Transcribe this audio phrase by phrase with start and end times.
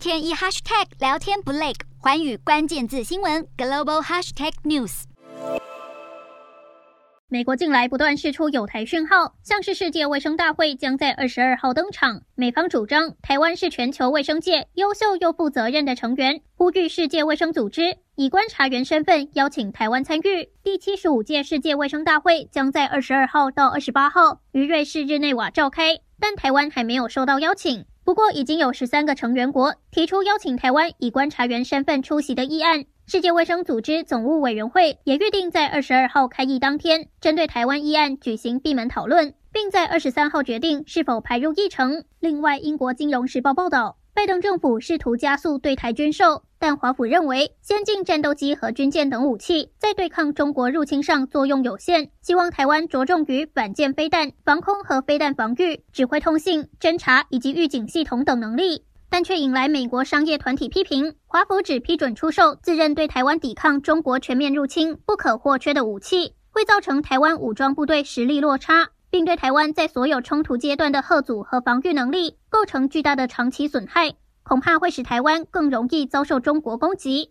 [0.00, 5.02] 天一 hashtag 聊天不累，寰宇关键字新闻 global hashtag news。
[7.28, 20.48] 美国近来不断释出有台讯号，像是世界卫生大会将在二十二号登场，美方主张台湾是全球卫生界优秀又负责任的成员，呼吁世界卫生组织以观察员身份邀请台湾参与。
[20.62, 27.84] 第七十五届世界卫生大会将在二十二号到二十八号于瑞士日内瓦召开，但台湾还没有收到邀请。
[28.10, 32.86] 不过，已经有十三个成员国提出邀请台湾以观察员身份出席的议案。
[33.06, 42.02] 世界卫生组织总务委员会也预定在二十二号开议当天，针对台湾议案举行闭门讨论，并在二十三号决定是否排入议程。
[42.18, 43.96] 另外，英国金融时报报道。
[44.20, 61.14] 拜登政府试图加速对台军售，但华府认为先进战斗机和军舰等武器在对抗中国入侵上作用有限，希望台湾着重于反舰飞弹、防空和飞弹防御、指挥通信、侦察以及预警系统等能力，但却引来美国商业团体批评。
[61.24, 68.90] 华府只批准出售自认对台湾抵抗中国全面入侵不可或缺的武器，会造成台湾武装部队实力落差。
[69.10, 77.28] 并对台湾在所有冲突阶段的核阻和防御能力构成巨大的长期损害，恐怕会使台湾更容易遭受中国攻击。